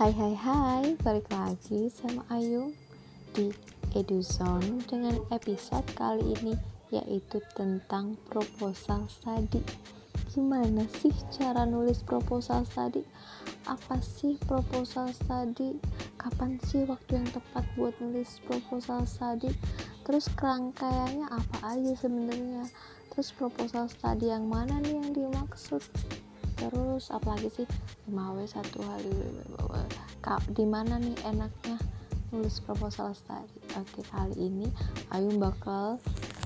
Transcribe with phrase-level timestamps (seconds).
[0.00, 2.72] Hai hai hai, balik lagi sama Ayu
[3.36, 3.52] di
[3.92, 6.56] Eduzone dengan episode kali ini
[6.88, 9.60] yaitu tentang proposal study.
[10.32, 13.04] Gimana sih cara nulis proposal study?
[13.68, 15.76] Apa sih proposal study?
[16.16, 19.52] Kapan sih waktu yang tepat buat nulis proposal study?
[20.08, 22.72] Terus kerangkaiannya apa aja sebenarnya?
[23.12, 25.84] Terus proposal study yang mana nih yang dimaksud?
[26.60, 27.66] Terus apalagi sih
[28.12, 29.16] 5W 1 hari
[30.52, 31.80] di mana nih enaknya
[32.30, 34.68] nulis proposal study oke kali ini
[35.16, 35.96] Ayu bakal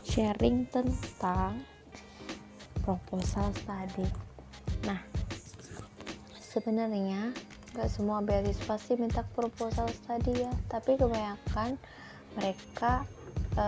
[0.07, 1.59] sharing tentang
[2.87, 4.07] proposal study
[4.87, 5.03] nah
[6.39, 7.35] sebenarnya
[7.75, 11.75] gak semua beasiswa sih minta proposal study ya tapi kebanyakan
[12.39, 13.03] mereka
[13.59, 13.67] e,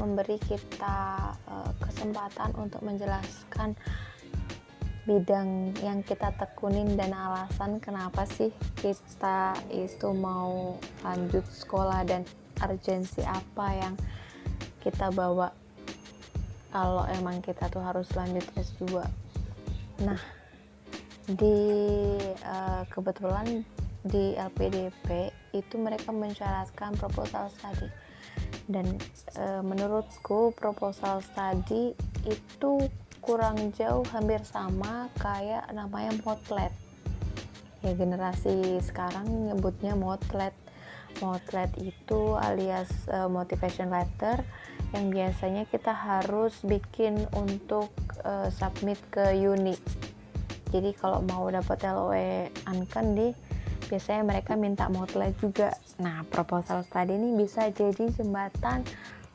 [0.00, 3.76] memberi kita e, kesempatan untuk menjelaskan
[5.02, 12.22] bidang yang kita tekunin dan alasan kenapa sih kita itu mau lanjut sekolah dan
[12.62, 13.94] urgensi apa yang
[14.78, 15.50] kita bawa
[16.70, 19.02] kalau emang kita tuh harus lanjut S2
[20.06, 20.18] nah
[21.26, 21.58] di
[22.42, 23.62] uh, kebetulan
[24.02, 27.86] di LPDP itu mereka mensyaratkan proposal study.
[28.66, 28.98] Dan
[29.38, 31.94] uh, menurutku proposal study
[32.26, 32.90] itu
[33.22, 36.74] kurang jauh hampir sama kayak namanya motlet.
[37.86, 40.50] Ya generasi sekarang nyebutnya motlet.
[41.22, 44.42] Motlet itu alias uh, motivation letter
[44.90, 47.94] yang biasanya kita harus bikin untuk
[48.26, 49.78] uh, submit ke uni.
[50.74, 53.30] Jadi kalau mau dapat LOE Uncandi
[53.86, 55.70] biasanya mereka minta motlet juga.
[56.02, 58.82] Nah proposal study ini bisa jadi jembatan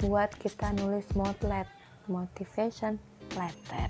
[0.03, 1.69] buat kita nulis motlet.
[2.07, 2.97] Motivation
[3.37, 3.89] letter.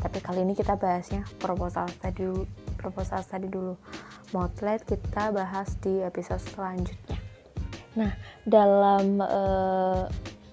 [0.00, 2.46] Tapi kali ini kita bahasnya proposal study
[2.78, 3.74] proposal study dulu.
[4.30, 7.18] Motlet kita bahas di episode selanjutnya.
[7.98, 8.12] Nah
[8.44, 10.04] dalam uh,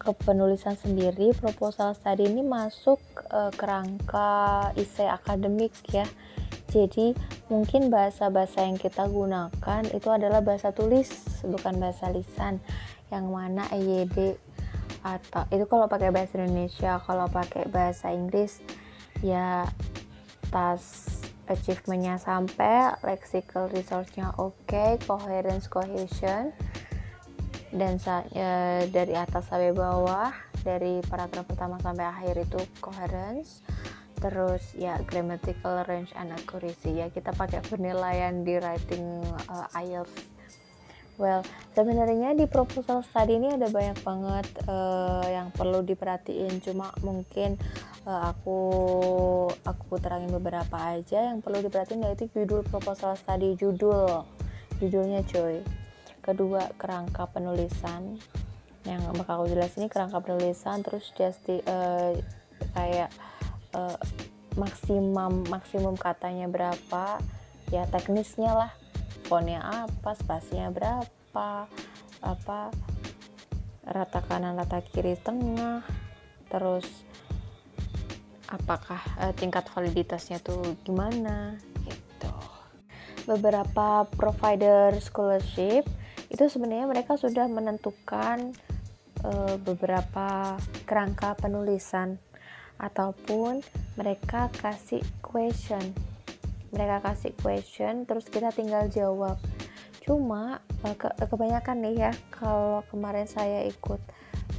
[0.01, 2.97] kepenulisan sendiri proposal study ini masuk
[3.29, 6.09] uh, kerangka isi akademik ya.
[6.71, 7.11] Jadi
[7.51, 11.11] mungkin bahasa-bahasa yang kita gunakan itu adalah bahasa tulis
[11.43, 12.63] bukan bahasa lisan.
[13.11, 14.39] Yang mana EYD
[15.01, 18.61] atau itu kalau pakai bahasa Indonesia kalau pakai bahasa Inggris
[19.25, 19.65] ya
[20.53, 21.09] tas
[21.49, 26.53] achievementnya sampai lexical resource-nya oke okay, coherence cohesion
[27.71, 27.97] dan
[28.35, 30.31] ya, dari atas sampai bawah
[30.61, 33.65] dari paragraf pertama sampai akhir itu coherence
[34.21, 37.01] terus ya grammatical range and accuracy.
[37.01, 40.30] Ya kita pakai penilaian di writing uh, IELTS
[41.19, 41.43] Well,
[41.75, 46.63] sebenarnya di proposal study ini ada banyak banget uh, yang perlu diperhatiin.
[46.63, 47.59] Cuma mungkin
[48.07, 48.59] uh, aku
[49.67, 54.23] aku terangin beberapa aja yang perlu diperhatiin yaitu judul proposal study judul
[54.79, 55.61] judulnya cuy.
[56.21, 58.17] Kedua kerangka penulisan
[58.85, 62.17] yang bakal aku jelas ini kerangka penulisan terus just uh,
[62.73, 63.13] kayak
[63.77, 63.97] uh,
[64.57, 67.21] maksimum maksimum katanya berapa
[67.69, 68.71] ya teknisnya lah
[69.31, 71.71] fontnya apa spasinya berapa
[72.19, 72.59] apa
[73.87, 75.87] rata kanan rata kiri tengah
[76.51, 76.83] terus
[78.51, 81.55] apakah uh, tingkat validitasnya tuh gimana
[81.87, 82.35] gitu.
[83.23, 85.87] Beberapa provider scholarship
[86.27, 88.51] itu sebenarnya mereka sudah menentukan
[89.23, 92.19] uh, beberapa kerangka penulisan
[92.83, 93.63] ataupun
[93.95, 96.10] mereka kasih question
[96.71, 99.37] mereka kasih question terus kita tinggal jawab.
[100.01, 104.01] Cuma eh, ke kebanyakan nih ya kalau kemarin saya ikut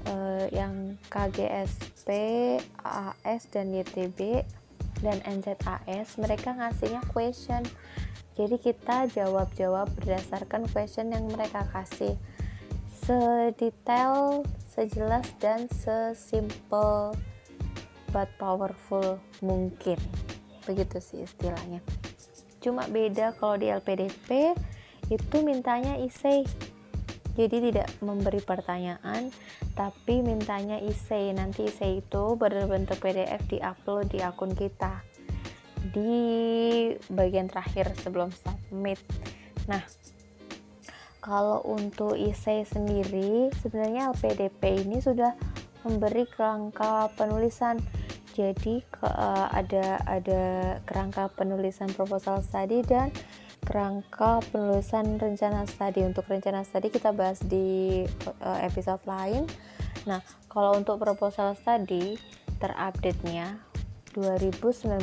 [0.09, 2.09] uh, yang KGSP,
[2.84, 4.47] AS dan YTB
[5.03, 7.67] dan NZAS mereka ngasihnya question.
[8.33, 12.17] Jadi kita jawab-jawab berdasarkan question yang mereka kasih.
[13.03, 17.12] Sedetail, sejelas dan sesimpel
[18.15, 19.99] but powerful mungkin.
[20.64, 21.82] Begitu sih istilahnya
[22.62, 24.55] cuma beda kalau di LPDP
[25.11, 26.47] itu mintanya isi
[27.32, 29.32] jadi tidak memberi pertanyaan
[29.73, 35.00] tapi mintanya isi nanti isi itu berbentuk PDF di upload di akun kita.
[35.81, 36.23] Di
[37.09, 39.00] bagian terakhir sebelum submit.
[39.64, 39.81] Nah
[41.25, 45.32] kalau untuk isi sendiri sebenarnya LPDP ini sudah
[45.88, 47.81] memberi kerangka penulisan
[48.32, 50.43] jadi uh, ada ada
[50.88, 53.12] kerangka penulisan proposal study dan
[53.62, 58.02] kerangka penulisan rencana studi untuk rencana studi kita bahas di
[58.43, 59.46] uh, episode lain.
[60.08, 60.19] Nah
[60.50, 62.19] kalau untuk proposal study
[62.58, 63.61] terupdate nya
[64.19, 64.99] 2019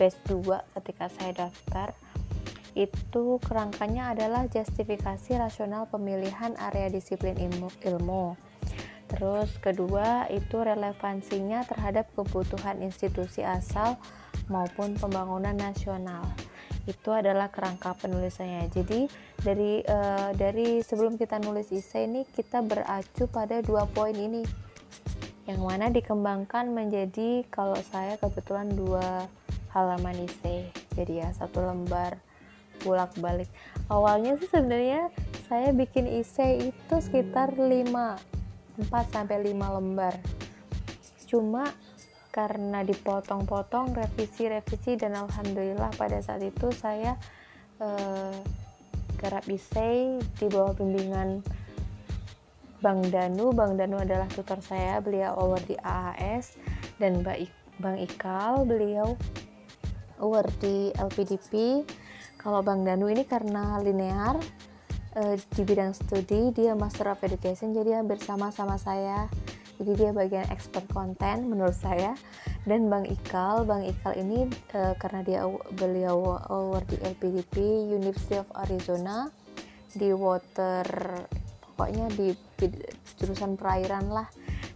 [0.00, 1.92] batch 2 ketika saya daftar
[2.76, 8.36] itu kerangkanya adalah justifikasi rasional pemilihan area disiplin ilmu, ilmu.
[9.16, 13.96] Terus kedua itu relevansinya terhadap kebutuhan institusi asal
[14.52, 16.28] maupun pembangunan nasional.
[16.84, 18.68] Itu adalah kerangka penulisannya.
[18.68, 19.08] Jadi
[19.40, 24.44] dari uh, dari sebelum kita nulis isai ini kita beracu pada dua poin ini.
[25.48, 29.24] Yang mana dikembangkan menjadi kalau saya kebetulan dua
[29.72, 30.68] halaman isai.
[30.92, 32.20] Jadi ya satu lembar
[32.84, 33.48] bolak-balik
[33.88, 35.08] awalnya sih sebenarnya
[35.48, 38.35] saya bikin isei itu sekitar 5
[38.76, 40.14] 4 sampai 5 lembar.
[41.26, 41.72] Cuma
[42.30, 47.16] karena dipotong-potong revisi-revisi dan alhamdulillah pada saat itu saya
[47.80, 48.36] eh,
[49.48, 51.40] isei di bawah bimbingan
[52.84, 53.56] Bang Danu.
[53.56, 56.60] Bang Danu adalah tutor saya beliau award di AAS
[57.00, 57.24] dan
[57.80, 59.16] Bang Ikal beliau
[60.20, 61.84] award di LPDP
[62.36, 64.36] kalau Bang Danu ini karena linear
[65.16, 69.26] uh, di bidang studi, dia Master of Education, jadi hampir sama-sama saya.
[69.76, 72.16] Jadi dia bagian expert konten menurut saya.
[72.64, 75.40] Dan Bang Ikal, Bang Ikal ini uh, karena dia
[75.76, 79.28] beliau award di LPDP University of Arizona
[79.96, 80.84] di water
[81.76, 82.32] pokoknya di
[83.16, 84.28] jurusan perairan lah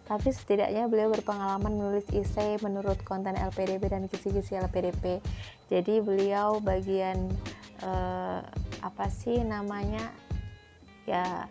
[0.05, 5.23] tapi setidaknya beliau berpengalaman menulis isei menurut konten LPDP dan kisi-kisi LPDP
[5.73, 7.31] jadi beliau bagian
[7.85, 8.43] uh,
[8.85, 10.03] apa sih namanya
[11.11, 11.51] ya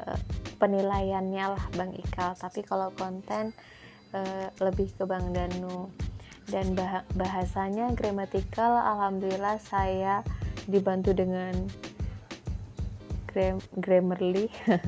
[0.00, 0.18] uh,
[0.56, 2.32] penilaiannya lah Bang Ikal.
[2.40, 3.52] Tapi kalau konten
[4.16, 5.92] uh, lebih ke Bang Danu.
[6.44, 10.20] Dan bah bahasanya gramatikal alhamdulillah saya
[10.68, 11.56] dibantu dengan
[13.28, 14.52] gram Grammarly.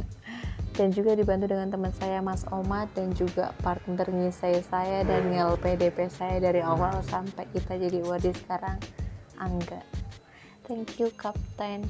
[0.77, 5.57] Dan juga dibantu dengan teman saya Mas Omat dan juga partner ngisai saya dan ngel
[5.57, 8.77] PDP saya dari awal sampai kita jadi wadi sekarang.
[9.41, 9.81] Angga.
[10.69, 11.89] Thank you Kapten.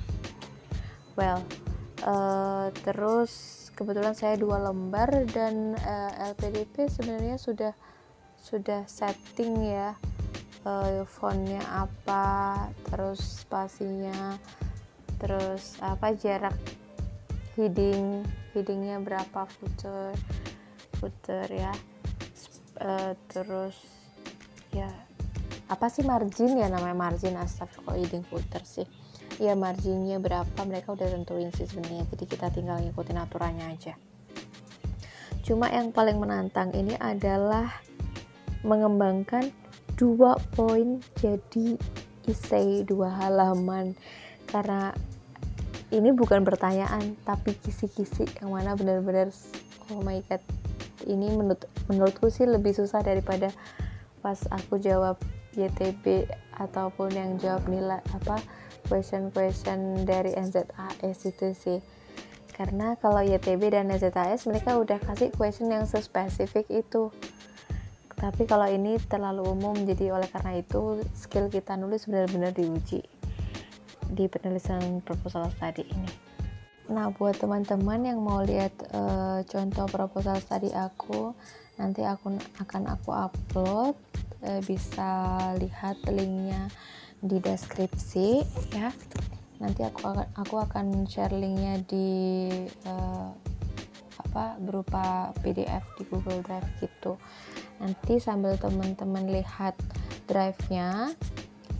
[1.19, 1.66] Well
[2.05, 3.33] uh, terus
[3.77, 7.73] kebetulan saya dua lembar dan uh, eh, LPDP sebenarnya sudah
[8.41, 9.97] sudah setting ya.
[10.67, 14.35] Uh, fontnya apa terus spasinya
[15.23, 16.59] terus apa jarak
[17.55, 20.11] heading headingnya berapa footer
[20.99, 21.73] footer ya.
[22.77, 23.79] Uh, terus
[24.75, 24.91] ya
[25.67, 28.87] apa sih margin ya namanya margin astagfirullah heading footer sih
[29.37, 32.09] ya marginnya berapa mereka udah tentuin sih sebenarnya.
[32.13, 33.95] Jadi kita tinggal ngikutin aturannya aja.
[35.47, 37.71] Cuma yang paling menantang ini adalah
[38.67, 39.55] mengembangkan
[39.95, 41.79] dua poin jadi
[42.27, 43.95] isei dua halaman.
[44.49, 44.91] Karena
[45.95, 49.31] ini bukan pertanyaan tapi kisi-kisi yang mana benar-benar
[49.95, 50.43] oh my god
[51.07, 53.55] ini menurut menurutku sih lebih susah daripada
[54.19, 55.15] pas aku jawab
[55.55, 56.27] YTB
[56.59, 58.43] ataupun yang jawab nilai apa
[58.89, 61.79] question-question dari NZAS itu sih.
[62.57, 67.13] Karena kalau YTB dan NZAS mereka udah kasih question yang spesifik itu.
[68.17, 73.05] Tapi kalau ini terlalu umum jadi oleh karena itu skill kita nulis benar-benar diuji
[74.09, 76.11] di penulisan proposal tadi ini.
[76.87, 81.35] Nah, buat teman-teman yang mau lihat uh, contoh proposal tadi aku,
[81.77, 83.95] nanti aku akan aku upload,
[84.47, 86.71] uh, bisa lihat linknya
[87.23, 88.29] di deskripsi
[88.75, 88.91] ya.
[89.57, 92.09] Nanti aku akan aku akan share linknya di
[92.85, 93.33] uh,
[94.27, 97.17] apa berupa PDF di Google Drive gitu.
[97.81, 99.77] Nanti sambil teman-teman lihat
[100.29, 101.13] drive-nya,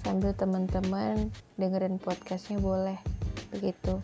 [0.05, 1.29] sambil teman-teman
[1.59, 2.97] dengerin podcastnya boleh
[3.51, 4.01] begitu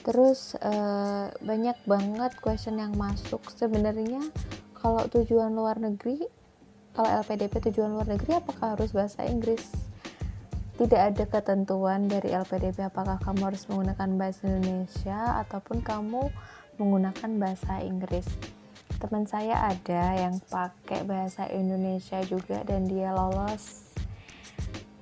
[0.00, 4.24] terus uh, banyak banget question yang masuk sebenarnya
[4.72, 6.24] kalau tujuan luar negeri
[6.96, 9.68] kalau LPDP tujuan luar negeri apakah harus bahasa Inggris
[10.80, 16.32] tidak ada ketentuan dari LPDP apakah kamu harus menggunakan bahasa Indonesia ataupun kamu
[16.80, 18.24] menggunakan bahasa Inggris.
[18.96, 23.92] Teman saya ada yang pakai bahasa Indonesia juga dan dia lolos.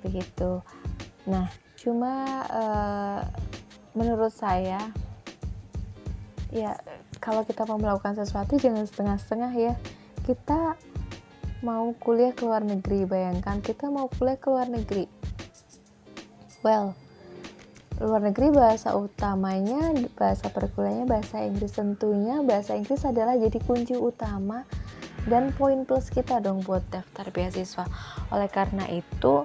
[0.03, 0.59] Begitu.
[1.31, 1.47] Nah
[1.79, 3.23] cuma uh,
[3.95, 4.83] menurut saya
[6.51, 6.75] ya
[7.23, 9.73] kalau kita mau melakukan sesuatu jangan setengah-setengah ya.
[10.27, 10.75] Kita
[11.63, 15.18] mau kuliah ke luar negeri bayangkan kita mau kuliah ke luar negeri
[16.63, 16.95] well.
[17.99, 22.39] Luar negeri bahasa utamanya bahasa perkuliahannya bahasa Inggris tentunya.
[22.39, 24.63] Bahasa Inggris adalah jadi kunci utama
[25.27, 27.83] dan poin plus kita dong buat daftar beasiswa.
[28.31, 29.43] Oleh karena itu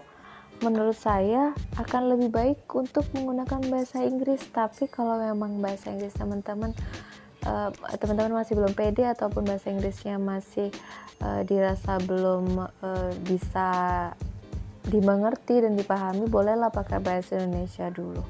[0.62, 4.46] menurut saya akan lebih baik untuk menggunakan bahasa Inggris.
[4.54, 6.70] Tapi kalau memang bahasa Inggris teman-teman
[7.42, 10.72] uh, teman-teman masih belum pede ataupun bahasa Inggrisnya masih
[11.20, 13.68] uh, dirasa belum uh, bisa
[14.84, 18.20] dimengerti dan dipahami bolehlah pakai bahasa Indonesia dulu.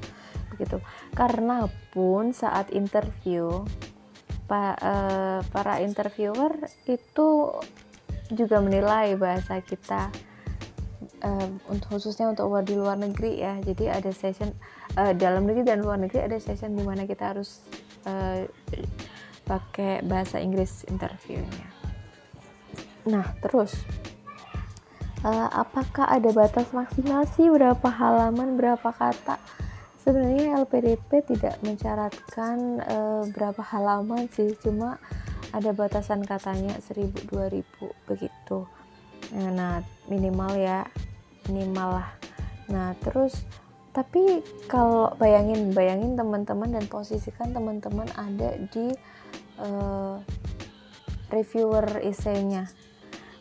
[0.55, 0.79] Begitu.
[1.11, 3.67] Karena pun saat interview
[4.47, 6.55] pa, uh, para interviewer
[6.87, 7.51] itu
[8.33, 10.09] juga menilai bahasa kita
[11.21, 13.59] uh, untuk khususnya untuk di luar negeri ya.
[13.59, 14.49] Jadi ada session
[14.95, 17.61] uh, dalam negeri dan luar negeri ada session di mana kita harus
[18.07, 18.47] uh,
[19.45, 21.69] pakai bahasa Inggris interviewnya.
[23.05, 23.77] Nah terus
[25.25, 27.49] uh, apakah ada batas maksimal sih?
[27.49, 29.41] Berapa halaman berapa kata?
[30.05, 34.53] Sebenarnya LPDP tidak mencaratkan uh, berapa halaman sih.
[34.61, 35.01] Cuma
[35.49, 37.65] ada batasan katanya 1000 2000
[38.05, 38.69] begitu.
[39.33, 40.85] Nah minimal ya.
[41.49, 42.09] Minimal lah.
[42.69, 43.41] Nah terus
[43.95, 48.91] tapi kalau bayangin bayangin teman-teman dan posisikan teman-teman ada di
[49.57, 50.19] uh,
[51.31, 52.67] reviewer isainya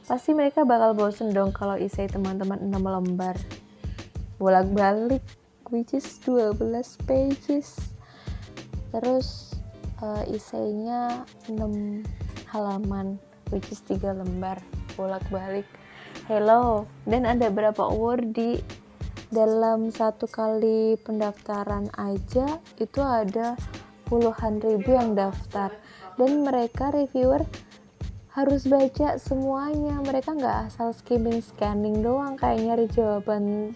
[0.05, 3.37] pasti mereka bakal bosen dong kalau isai teman-teman 6 lembar.
[4.37, 5.25] Bolak-balik
[5.73, 6.61] which is 12
[7.09, 7.77] pages.
[8.93, 9.57] Terus
[10.05, 12.05] uh, isainya 6
[12.53, 13.17] halaman
[13.49, 14.61] which is 3 lembar.
[14.95, 15.65] Bolak-balik.
[16.29, 16.85] Hello.
[17.09, 18.61] Dan ada berapa award di
[19.33, 23.57] dalam satu kali pendaftaran aja itu ada
[24.07, 25.73] puluhan ribu yang daftar.
[26.15, 27.43] Dan mereka reviewer
[28.35, 30.03] harus baca semuanya.
[30.03, 33.73] Mereka nggak asal skimming scanning doang kayak nyari jawaban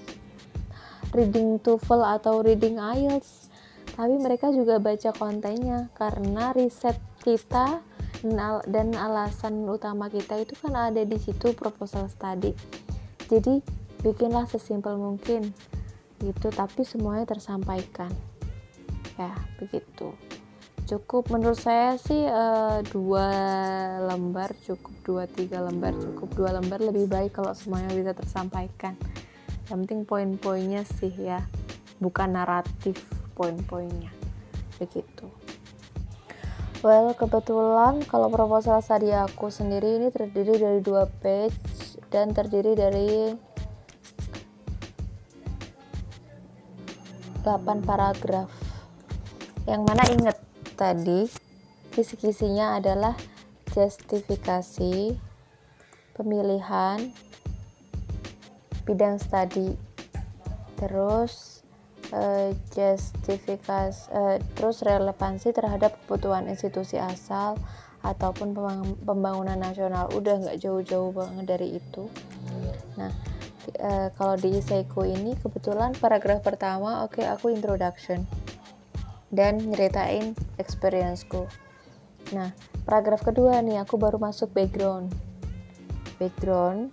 [1.14, 3.46] reading TOEFL atau reading IELTS.
[3.94, 7.82] Tapi mereka juga baca kontennya karena riset kita
[8.66, 12.50] dan alasan utama kita itu kan ada di situ proposal study.
[13.30, 13.62] Jadi
[14.02, 15.54] bikinlah sesimpel mungkin.
[16.18, 18.10] Gitu tapi semuanya tersampaikan.
[19.14, 20.14] Ya begitu
[20.88, 21.28] cukup.
[21.28, 23.28] Menurut saya sih uh, dua
[24.08, 26.32] lembar cukup dua tiga lembar cukup.
[26.32, 28.96] Dua lembar lebih baik kalau semuanya bisa tersampaikan.
[29.68, 31.44] Yang penting poin-poinnya sih ya
[32.00, 32.96] bukan naratif
[33.36, 34.08] poin-poinnya.
[34.80, 35.28] Begitu.
[36.80, 43.36] Well kebetulan kalau proposal tadi aku sendiri ini terdiri dari dua page dan terdiri dari
[47.44, 48.50] 8 paragraf.
[49.68, 50.36] Yang mana inget
[50.78, 51.26] tadi
[51.90, 53.18] kisi-kisinya adalah
[53.74, 55.18] justifikasi
[56.14, 57.10] pemilihan
[58.86, 59.74] bidang studi.
[60.78, 61.66] Terus
[62.14, 67.58] uh, justifikasi uh, terus relevansi terhadap kebutuhan institusi asal
[68.06, 68.54] ataupun
[69.02, 70.06] pembangunan nasional.
[70.14, 72.06] Udah nggak jauh-jauh banget dari itu.
[72.94, 73.10] Nah
[73.76, 78.24] uh, kalau di Iseiko ini kebetulan paragraf pertama oke okay, aku introduction
[79.28, 81.44] dan nyeritain experienceku.
[82.32, 82.52] Nah
[82.88, 85.12] paragraf kedua nih aku baru masuk background.
[86.16, 86.92] Background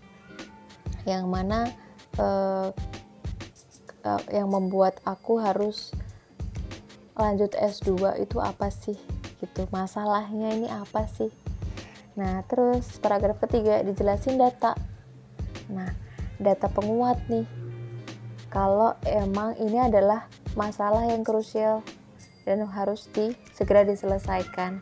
[1.07, 1.71] yang mana
[2.19, 2.69] uh,
[4.03, 5.95] uh, yang membuat aku harus
[7.15, 8.99] lanjut S2 itu apa sih?
[9.39, 11.31] Gitu masalahnya ini apa sih?
[12.19, 14.75] Nah terus paragraf ketiga dijelasin data.
[15.71, 15.91] Nah
[16.39, 17.47] data penguat nih.
[18.51, 21.83] Kalau emang ini adalah masalah yang krusial
[22.45, 24.79] dan harus di segera diselesaikan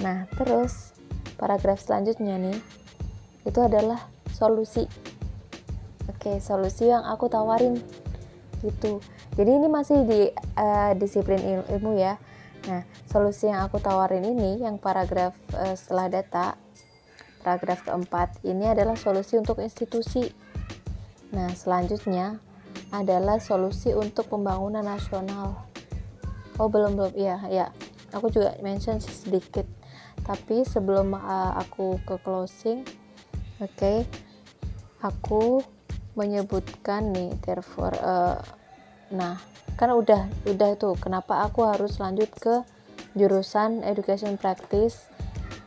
[0.00, 0.94] nah terus
[1.36, 2.58] paragraf selanjutnya nih
[3.44, 4.86] itu adalah solusi
[6.08, 7.76] Oke, solusi yang aku tawarin
[8.64, 8.98] gitu.
[9.36, 12.16] Jadi ini masih di uh, disiplin il ilmu ya.
[12.64, 16.56] Nah, solusi yang aku tawarin ini yang paragraf uh, setelah data
[17.44, 20.32] paragraf keempat ini adalah solusi untuk institusi.
[21.30, 22.40] Nah, selanjutnya
[22.88, 25.67] adalah solusi untuk pembangunan nasional.
[26.58, 27.70] Oh, belum belum ya, ya.
[28.12, 29.64] Aku juga mention sedikit.
[30.26, 32.82] Tapi sebelum uh, aku ke closing,
[33.62, 33.70] oke.
[33.78, 34.02] Okay,
[35.02, 35.62] aku
[36.18, 38.42] menyebutkan nih therefore uh,
[39.14, 39.38] nah
[39.78, 42.66] kan udah udah tuh kenapa aku harus lanjut ke
[43.14, 45.06] jurusan education practice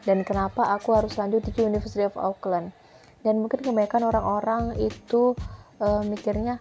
[0.03, 2.75] dan kenapa aku harus lanjut di University of Auckland
[3.23, 5.33] dan mungkin kebanyakan orang-orang itu
[5.79, 6.59] uh, mikirnya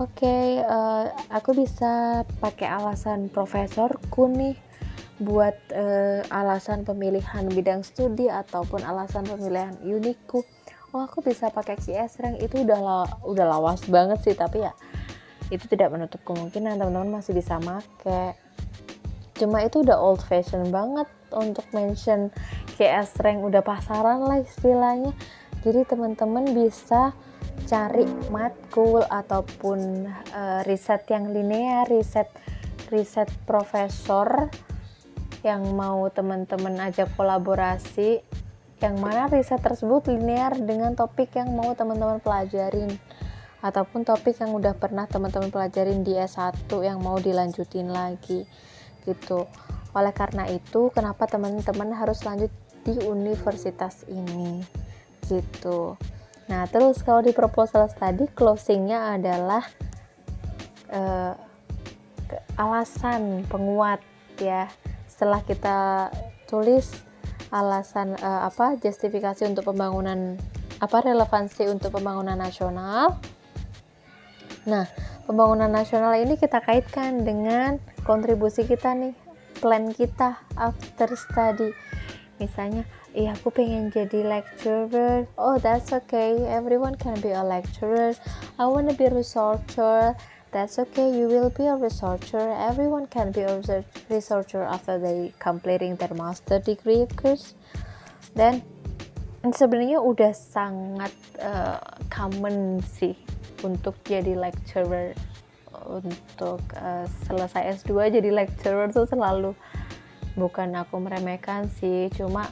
[0.00, 4.56] oke okay, uh, eh, aku bisa pakai alasan profesorku nih
[5.20, 10.40] buat uh, alasan pemilihan bidang studi ataupun alasan pemilihan uniku.
[10.96, 12.40] Oh aku bisa pakai CS rank.
[12.40, 14.72] Itu udah la udah lawas banget sih tapi ya
[15.52, 18.32] itu tidak menutup kemungkinan teman-teman masih bisa make.
[19.36, 22.32] Cuma itu udah old fashion banget untuk mention
[22.80, 23.44] CS rank.
[23.44, 25.12] Udah pasaran lah istilahnya.
[25.60, 27.12] Jadi teman-teman bisa
[27.70, 32.26] cari matkul ataupun uh, riset yang linear riset
[32.90, 34.50] riset profesor
[35.46, 38.20] yang mau teman-teman ajak kolaborasi
[38.80, 42.90] yang mana riset tersebut linear dengan topik yang mau teman-teman pelajarin
[43.60, 48.48] ataupun topik yang udah pernah teman-teman pelajarin di S1 yang mau dilanjutin lagi
[49.04, 49.44] gitu.
[49.92, 52.48] Oleh karena itu kenapa teman-teman harus lanjut
[52.88, 54.64] di universitas ini
[55.28, 56.00] gitu
[56.50, 59.62] nah terus kalau di proposal study closingnya adalah
[60.90, 61.32] uh,
[62.58, 64.02] alasan penguat
[64.36, 64.68] ya.
[65.08, 66.08] Setelah kita
[66.50, 66.90] tulis
[67.50, 70.38] alasan uh, apa justifikasi untuk pembangunan
[70.80, 73.20] apa relevansi untuk pembangunan nasional.
[74.64, 74.86] Nah
[75.28, 79.14] pembangunan nasional ini kita kaitkan dengan kontribusi kita nih
[79.60, 81.70] plan kita after study
[82.40, 85.28] misalnya iya aku pengen jadi lecturer.
[85.36, 86.40] Oh that's okay.
[86.48, 88.16] Everyone can be a lecturer.
[88.56, 90.16] I wanna be a researcher.
[90.50, 91.14] That's okay.
[91.14, 92.42] You will be a researcher.
[92.56, 93.62] Everyone can be a
[94.10, 97.54] researcher after they completing their master degree of course.
[98.34, 98.64] Dan
[99.44, 101.78] sebenarnya udah sangat uh,
[102.08, 103.14] common sih
[103.60, 105.12] untuk jadi lecturer
[105.88, 109.56] untuk uh, selesai S2 jadi lecturer tuh selalu
[110.40, 112.48] bukan aku meremehkan sih cuma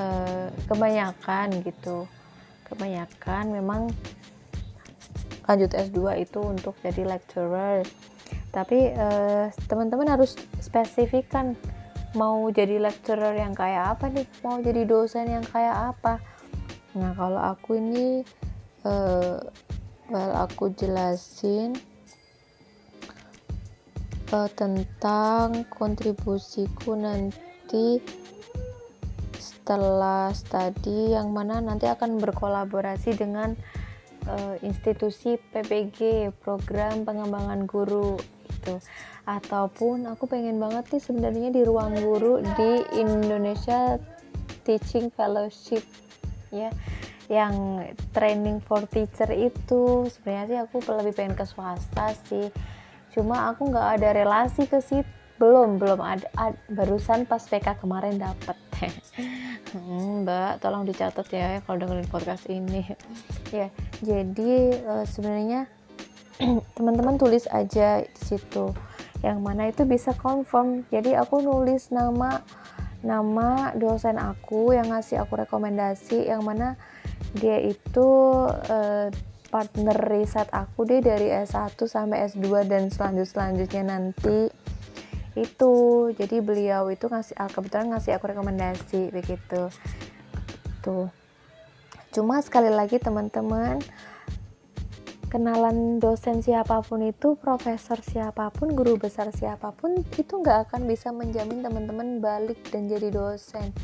[0.00, 2.08] uh, kebanyakan gitu.
[2.64, 3.92] Kebanyakan memang
[5.46, 7.84] lanjut S2 itu untuk jadi lecturer.
[8.50, 11.54] Tapi uh, teman-teman harus spesifikkan
[12.16, 16.18] mau jadi lecturer yang kayak apa nih mau jadi dosen yang kayak apa.
[16.96, 18.24] Nah kalau aku ini
[18.88, 19.36] uh,
[20.08, 21.76] well aku jelasin
[24.32, 28.00] uh, tentang kontribusiku nanti
[29.36, 33.58] setelah studi yang mana nanti akan berkolaborasi dengan
[34.30, 38.14] uh, institusi PPG program pengembangan guru
[38.46, 38.78] itu
[39.26, 43.98] ataupun aku pengen banget nih sebenarnya di ruang guru di Indonesia
[44.62, 45.82] Teaching Fellowship
[46.54, 46.70] ya.
[47.26, 47.54] Yang
[48.14, 50.06] training for teacher itu.
[50.06, 52.46] Sebenarnya sih aku lebih pengen ke swasta sih
[53.16, 55.08] cuma aku nggak ada relasi ke situ.
[55.36, 58.56] Belum belum ada, ad, barusan pas PK kemarin dapet.
[59.66, 62.86] Hmm, mbak tolong dicatat ya kalau dengerin podcast ini.
[63.56, 63.68] Ya
[64.00, 65.66] jadi uh, sebenarnya
[66.76, 68.72] teman-teman tulis aja di situ.
[69.20, 70.86] Yang mana itu bisa confirm.
[70.88, 72.40] Jadi aku nulis nama
[73.04, 76.30] nama dosen aku yang ngasih aku rekomendasi.
[76.30, 76.68] Yang mana
[77.36, 78.08] dia itu
[78.48, 79.08] uh,
[79.48, 84.50] partner riset aku deh dari S1 sampai S2 dan selanjut selanjutnya nanti.
[85.36, 86.08] Itu.
[86.12, 89.70] Jadi beliau itu ngasih ah, kebetulan ngasih aku rekomendasi begitu.
[90.82, 91.08] Tuh.
[92.10, 93.82] Cuma sekali lagi teman-teman
[95.26, 100.86] kenalan dosen siapa pun itu profesor siapa pun guru besar siapa pun itu nggak akan
[100.86, 103.74] bisa menjamin teman-teman balik dan jadi dosen.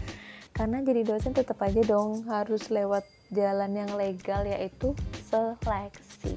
[0.56, 4.92] Karena jadi dosen tetap aja dong harus lewat jalan yang legal yaitu
[5.26, 6.36] seleksi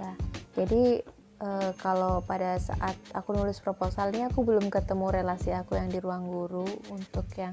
[0.00, 0.12] ya
[0.56, 1.04] jadi
[1.44, 6.24] uh, kalau pada saat aku nulis proposalnya aku belum ketemu relasi aku yang di ruang
[6.24, 7.52] guru untuk yang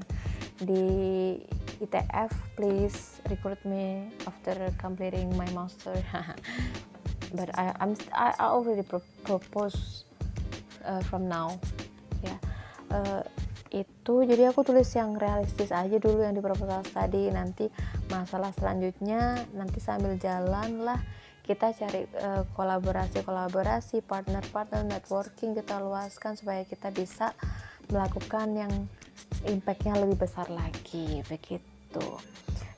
[0.58, 1.36] di
[1.78, 5.94] ITF please recruit me after completing my master
[7.36, 10.08] but I I'm I, already pro propose
[10.82, 11.60] uh, from now
[12.24, 12.38] ya yeah.
[12.90, 13.22] uh,
[13.70, 17.68] itu jadi aku tulis yang realistis aja dulu yang di proposal tadi nanti
[18.08, 21.00] masalah selanjutnya nanti sambil jalan lah
[21.48, 27.32] kita cari uh, kolaborasi-kolaborasi, partner-partner, networking kita luaskan supaya kita bisa
[27.88, 28.72] melakukan yang
[29.48, 32.20] impactnya lebih besar lagi begitu.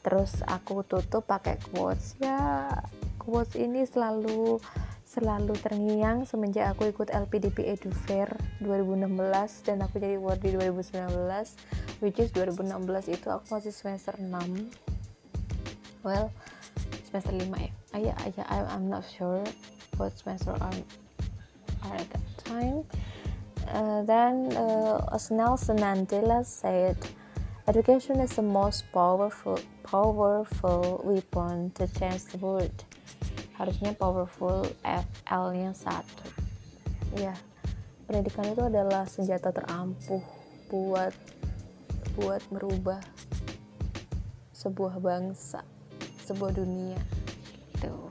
[0.06, 2.70] Terus aku tutup pakai quotes ya
[3.18, 4.62] quotes ini selalu
[5.10, 8.30] selalu terngiang semenjak aku ikut LPDP Edu Fair
[8.62, 14.30] 2016 dan aku jadi award di 2019 which is 2016 itu aku masih semester 6
[16.06, 16.30] well
[17.10, 17.74] semester 5 ya.
[17.90, 19.42] I, I, I I'm not sure
[19.98, 20.78] what semester are
[21.90, 22.86] at that time.
[23.66, 26.94] Uh, then uh, Nelson Mandela said
[27.66, 32.86] education is the most powerful powerful weapon to change the world
[33.60, 36.24] harusnya powerful FL nya satu.
[37.20, 37.36] Ya
[38.08, 40.24] pendidikan itu adalah senjata terampuh
[40.72, 41.12] buat
[42.16, 43.04] buat merubah
[44.56, 45.60] sebuah bangsa
[46.24, 46.96] sebuah dunia
[47.76, 48.08] gitu.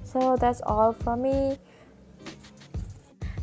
[0.00, 1.60] So that's all from me.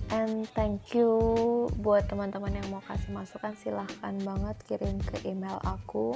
[0.08, 6.15] And thank you buat teman-teman yang mau kasih masukan silahkan banget kirim ke email aku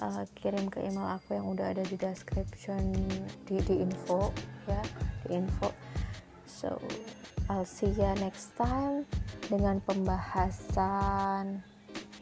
[0.00, 2.92] uh, kirim ke email aku yang udah ada di description
[3.48, 4.32] di, di info
[4.68, 4.82] ya
[5.24, 5.72] di info.
[6.44, 6.80] So
[7.46, 9.06] I'll see ya next time
[9.46, 11.62] dengan pembahasan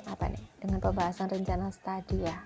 [0.04, 0.44] apa nih?
[0.60, 2.36] Dengan pembahasan rencana studi ya.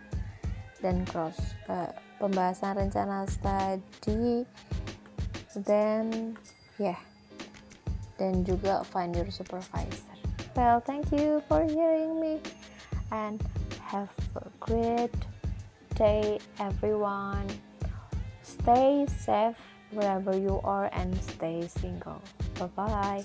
[0.79, 1.91] Dan cross uh,
[2.23, 4.47] pembahasan rencana studi
[5.67, 6.38] then
[6.79, 6.99] yeah.
[8.19, 10.14] Dan juga find your supervisor.
[10.55, 12.43] Well thank you for hearing me.
[13.11, 13.38] And
[13.88, 15.16] have a great
[15.94, 17.46] day everyone.
[18.42, 19.57] Stay safe
[19.92, 22.20] wherever you are and stay single.
[22.59, 23.24] Bye bye